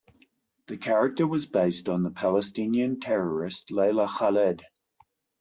The 0.65 0.77
character 0.77 1.27
was 1.27 1.45
based 1.45 1.87
on 1.87 2.01
the 2.01 2.09
Palestinian 2.09 2.99
terrorist 2.99 3.69
Leila 3.69 4.07
Khaled. 4.07 4.63